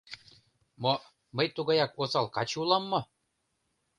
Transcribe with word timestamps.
Мо 0.81 0.93
мый 1.35 1.47
тугаяк 1.55 1.91
осал 2.01 2.27
каче 2.35 2.55
улам 2.63 2.83
мо? 2.91 2.99